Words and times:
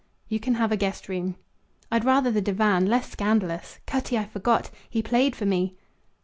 "You 0.27 0.39
can 0.39 0.55
have 0.55 0.71
a 0.71 0.77
guest 0.77 1.07
room." 1.07 1.35
"I'd 1.91 2.03
rather 2.03 2.31
the 2.31 2.41
divan; 2.41 2.87
less 2.87 3.11
scandalous. 3.11 3.77
Cutty, 3.85 4.17
I 4.17 4.25
forgot. 4.25 4.71
He 4.89 5.03
played 5.03 5.35
for 5.35 5.45
me." 5.45 5.75